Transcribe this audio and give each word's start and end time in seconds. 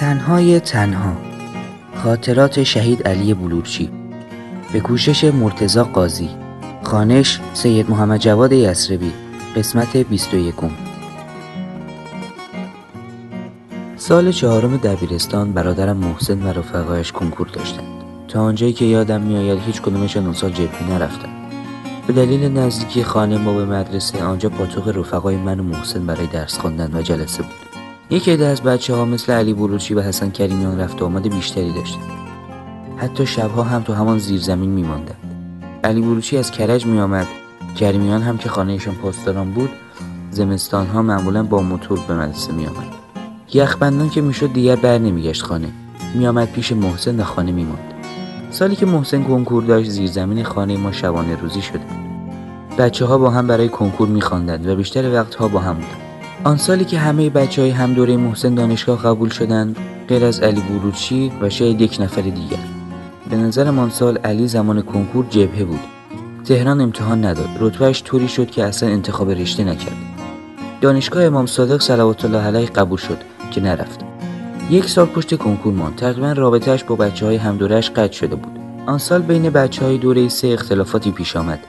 تنهای 0.00 0.60
تنها. 0.60 1.16
خاطرات 1.94 2.62
شهید 2.62 3.02
علی 3.08 3.34
بلورچی. 3.34 3.90
به 4.72 4.80
کوشش 4.80 5.24
مرتزا 5.24 5.84
قاضی. 5.84 6.30
خانش 6.82 7.40
سید 7.52 7.90
محمد 7.90 8.20
جواد 8.20 8.52
یسربی 8.52 9.12
قسمت 9.56 9.96
21 9.96 10.54
سال 13.96 14.32
چهارم 14.32 14.76
دبیرستان 14.76 15.52
برادرم 15.52 15.96
محسن 15.96 16.42
و 16.42 16.48
رفقایش 16.48 17.12
کنکور 17.12 17.48
داشتند. 17.48 17.88
تا 18.28 18.40
آنجایی 18.40 18.72
که 18.72 18.84
یادم 18.84 19.20
میآید 19.20 19.58
هیچ 19.66 19.82
کدومشان 19.82 20.24
اون 20.24 20.34
سال 20.34 20.50
جبهه 20.50 20.90
نرفتند. 20.90 21.52
به 22.06 22.12
دلیل 22.12 22.58
نزدیکی 22.58 23.04
خانه 23.04 23.38
ما 23.38 23.54
به 23.54 23.64
مدرسه 23.64 24.24
آنجا 24.24 24.48
پاتوق 24.48 24.88
رفقای 24.88 25.36
من 25.36 25.60
و 25.60 25.62
محسن 25.62 26.06
برای 26.06 26.26
درس 26.26 26.58
خواندن 26.58 26.90
و 26.94 27.02
جلسه 27.02 27.42
بود. 27.42 27.69
یک 28.12 28.28
عده 28.28 28.46
از 28.46 28.62
بچه 28.62 28.94
ها 28.94 29.04
مثل 29.04 29.32
علی 29.32 29.54
بلوچی 29.54 29.94
و 29.94 30.00
حسن 30.00 30.30
کریمیان 30.30 30.80
رفت 30.80 31.02
آمد 31.02 31.34
بیشتری 31.34 31.72
داشتند 31.72 32.02
حتی 32.96 33.26
شبها 33.26 33.62
هم 33.62 33.82
تو 33.82 33.92
همان 33.92 34.18
زیرزمین 34.18 34.70
میماندند. 34.70 35.16
علی 35.84 36.00
بلوچی 36.00 36.36
از 36.36 36.50
کرج 36.50 36.86
میآمد. 36.86 37.26
کریمیان 37.76 38.22
هم 38.22 38.38
که 38.38 38.48
خانهشان 38.48 38.94
پاسداران 38.94 39.50
بود 39.50 39.70
زمستان 40.30 40.86
ها 40.86 41.02
معمولا 41.02 41.42
با 41.42 41.62
موتور 41.62 41.98
به 42.08 42.14
مدرسه 42.14 42.52
میآمد. 42.52 42.86
یخبندان 43.54 44.10
که 44.10 44.20
می‌شد 44.20 44.52
دیگر 44.52 44.76
بر 44.76 44.98
نمیگشت 44.98 45.42
خانه. 45.42 45.68
میآمد 46.14 46.52
پیش 46.52 46.72
محسن 46.72 47.20
و 47.20 47.24
خانه 47.24 47.52
میماند. 47.52 47.94
سالی 48.50 48.76
که 48.76 48.86
محسن 48.86 49.22
کنکور 49.22 49.62
داشت 49.62 49.90
زیرزمین 49.90 50.44
خانه 50.44 50.76
ما 50.76 50.92
شبانه 50.92 51.36
روزی 51.36 51.62
شده. 51.62 51.84
بچه 52.78 53.04
ها 53.04 53.18
با 53.18 53.30
هم 53.30 53.46
برای 53.46 53.68
کنکور 53.68 54.08
میخواندند 54.08 54.66
و 54.66 54.76
بیشتر 54.76 55.14
وقتها 55.14 55.48
با 55.48 55.60
هم 55.60 55.74
بودند. 55.74 56.09
آن 56.44 56.56
سالی 56.56 56.84
که 56.84 56.98
همه 56.98 57.30
بچه 57.30 57.62
های 57.62 57.70
هم 57.70 57.94
دوره 57.94 58.16
محسن 58.16 58.54
دانشگاه 58.54 59.02
قبول 59.02 59.28
شدند 59.28 59.76
غیر 60.08 60.24
از 60.24 60.40
علی 60.40 60.60
بروچی 60.60 61.32
و 61.40 61.50
شاید 61.50 61.80
یک 61.80 61.96
نفر 62.00 62.22
دیگر. 62.22 62.58
به 63.30 63.36
نظرم 63.36 63.78
آن 63.78 63.90
سال 63.90 64.18
علی 64.18 64.48
زمان 64.48 64.82
کنکور 64.82 65.26
جبهه 65.30 65.64
بود. 65.64 65.80
تهران 66.44 66.80
امتحان 66.80 67.24
نداد. 67.24 67.48
رتبهش 67.60 68.02
طوری 68.04 68.28
شد 68.28 68.50
که 68.50 68.64
اصلا 68.64 68.88
انتخاب 68.88 69.30
رشته 69.30 69.64
نکرد. 69.64 69.96
دانشگاه 70.80 71.24
امام 71.24 71.46
صادق 71.46 71.80
صلوات 71.80 72.24
الله 72.24 72.42
علیه 72.42 72.66
قبول 72.66 72.98
شد 72.98 73.18
که 73.50 73.60
نرفت. 73.60 74.00
یک 74.70 74.88
سال 74.88 75.06
پشت 75.06 75.36
کنکور 75.36 75.72
ماند. 75.72 75.96
تقریبا 75.96 76.32
رابطهش 76.32 76.84
با 76.84 76.96
بچه 76.96 77.26
های 77.26 77.36
همدورش 77.36 77.90
قطع 77.90 78.12
شده 78.12 78.36
بود. 78.36 78.58
آن 78.86 78.98
سال 78.98 79.22
بین 79.22 79.50
بچه 79.50 79.84
های 79.84 79.98
دوره 79.98 80.28
سه 80.28 80.48
اختلافاتی 80.48 81.10
پیش 81.10 81.36
آمد. 81.36 81.60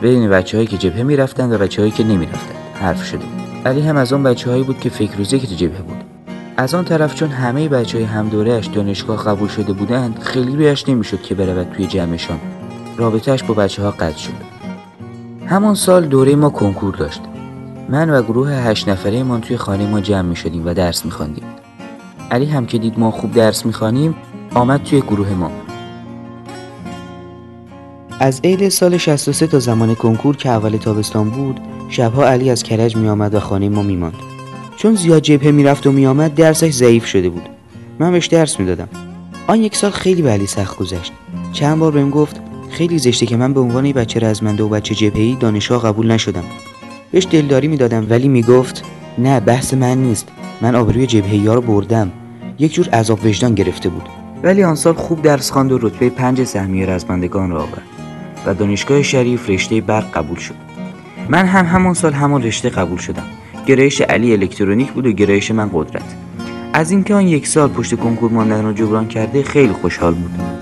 بین 0.00 0.30
بچه 0.30 0.56
هایی 0.56 0.66
که 0.66 0.78
جبهه 0.78 1.02
می‌رفتند 1.02 1.52
و 1.52 1.58
بچه 1.58 1.82
هایی 1.82 1.92
که 1.92 2.04
نمی‌رفتند. 2.04 2.56
حرف 2.74 3.04
شده 3.04 3.43
علی 3.66 3.80
هم 3.80 3.96
از 3.96 4.12
آن 4.12 4.22
بچه 4.22 4.50
هایی 4.50 4.62
بود 4.62 4.80
که 4.80 4.90
فکر 4.90 5.22
که 5.22 5.46
تو 5.46 5.54
جبهه 5.54 5.82
بود. 5.82 6.04
از 6.56 6.74
آن 6.74 6.84
طرف 6.84 7.14
چون 7.14 7.28
همه 7.28 7.68
بچه 7.68 7.98
های 7.98 8.06
هم 8.06 8.28
دورهش 8.28 8.66
دانشگاه 8.66 9.24
قبول 9.24 9.48
شده 9.48 9.72
بودند 9.72 10.18
خیلی 10.18 10.56
رویش 10.56 10.88
نمی‌شد 10.88 11.22
که 11.22 11.34
برود 11.34 11.72
توی 11.76 11.86
جمعشان. 11.86 12.38
رابطهش 12.96 13.42
با 13.42 13.54
بچه 13.54 13.82
ها 13.82 13.90
قطع 13.90 14.18
شد. 14.18 14.32
همان 15.46 15.74
سال 15.74 16.06
دوره 16.06 16.36
ما 16.36 16.50
کنکور 16.50 16.94
داشت. 16.94 17.20
من 17.88 18.10
و 18.10 18.22
گروه 18.22 18.50
هشت 18.50 18.88
نفره 18.88 19.22
ما 19.22 19.38
توی 19.38 19.56
خانه 19.56 19.86
ما 19.86 20.00
جمع 20.00 20.28
می 20.28 20.36
شدیم 20.36 20.66
و 20.66 20.74
درس 20.74 21.04
می 21.04 21.12
علی 22.30 22.46
هم 22.46 22.66
که 22.66 22.78
دید 22.78 22.98
ما 22.98 23.10
خوب 23.10 23.32
درس 23.32 23.66
می‌خوانیم 23.66 24.14
آمد 24.54 24.82
توی 24.82 25.00
گروه 25.00 25.30
ما. 25.30 25.50
از 28.20 28.40
عید 28.44 28.68
سال 28.68 28.96
63 28.96 29.46
تا 29.46 29.58
زمان 29.58 29.94
کنکور 29.94 30.36
که 30.36 30.48
اول 30.48 30.76
تابستان 30.76 31.30
بود 31.30 31.60
شبها 31.94 32.26
علی 32.26 32.50
از 32.50 32.62
کرج 32.62 32.96
می 32.96 33.08
آمد 33.08 33.34
و 33.34 33.40
خانه 33.40 33.68
ما 33.68 33.82
می 33.82 33.96
ماند. 33.96 34.14
چون 34.76 34.94
زیاد 34.94 35.22
جبهه 35.22 35.50
می‌رفت 35.50 35.86
و 35.86 35.92
میآمد 35.92 36.34
درسش 36.34 36.70
ضعیف 36.70 37.06
شده 37.06 37.28
بود. 37.28 37.48
من 37.98 38.12
بهش 38.12 38.26
درس 38.26 38.60
می‌دادم. 38.60 38.88
آن 39.46 39.62
یک 39.62 39.76
سال 39.76 39.90
خیلی 39.90 40.22
به 40.22 40.30
علی 40.30 40.46
سخت 40.46 40.76
گذشت. 40.76 41.12
چند 41.52 41.78
بار 41.78 41.92
بهم 41.92 42.10
گفت 42.10 42.40
خیلی 42.70 42.98
زشته 42.98 43.26
که 43.26 43.36
من 43.36 43.52
به 43.52 43.60
عنوان 43.60 43.92
بچه 43.92 44.20
رزمنده 44.20 44.62
و 44.62 44.68
بچه 44.68 44.94
جبهه‌ای 44.94 45.36
دانشگاه 45.40 45.82
قبول 45.82 46.10
نشدم. 46.10 46.44
بهش 47.12 47.26
دلداری 47.30 47.68
می‌دادم 47.68 48.06
ولی 48.10 48.28
می‌گفت 48.28 48.84
نه 49.18 49.40
بحث 49.40 49.74
من 49.74 49.98
نیست. 49.98 50.28
من 50.60 50.74
آبروی 50.74 51.06
جبهه 51.06 51.54
رو 51.54 51.60
بردم. 51.60 52.12
یک 52.58 52.74
جور 52.74 52.88
عذاب 52.88 53.24
وجدان 53.24 53.54
گرفته 53.54 53.88
بود. 53.88 54.08
ولی 54.42 54.64
آن 54.64 54.74
سال 54.74 54.94
خوب 54.94 55.22
درس 55.22 55.50
خواند 55.50 55.72
و 55.72 55.78
رتبه 55.78 56.10
پنج 56.10 56.44
سهمیه 56.44 56.86
رزمندگان 56.86 57.50
را 57.50 57.62
آورد 57.62 57.82
و 58.46 58.54
دانشگاه 58.54 59.02
شریف 59.02 59.50
رشته 59.50 59.80
برق 59.80 60.10
قبول 60.12 60.38
شد. 60.38 60.54
من 61.28 61.46
هم 61.46 61.66
همان 61.66 61.94
سال 61.94 62.12
همان 62.12 62.42
رشته 62.42 62.68
قبول 62.68 62.98
شدم. 62.98 63.26
گرایش 63.66 64.00
علی 64.00 64.32
الکترونیک 64.32 64.92
بود 64.92 65.06
و 65.06 65.12
گرایش 65.12 65.50
من 65.50 65.70
قدرت. 65.72 66.16
از 66.72 66.90
اینکه 66.90 67.14
آن 67.14 67.26
یک 67.26 67.46
سال 67.46 67.68
پشت 67.68 67.94
کنکور 67.94 68.30
ماندن 68.30 68.64
را 68.64 68.72
جبران 68.72 69.08
کرده 69.08 69.42
خیلی 69.42 69.72
خوشحال 69.72 70.14
بود 70.14 70.53